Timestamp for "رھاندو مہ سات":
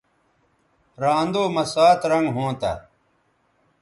1.03-1.99